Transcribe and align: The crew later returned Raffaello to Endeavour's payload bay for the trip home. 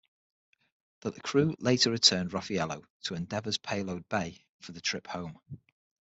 The 1.01 1.11
crew 1.11 1.55
later 1.59 1.91
returned 1.91 2.33
Raffaello 2.33 2.83
to 3.03 3.13
Endeavour's 3.13 3.59
payload 3.59 4.09
bay 4.09 4.43
for 4.59 4.71
the 4.71 4.81
trip 4.81 5.05
home. 5.05 5.37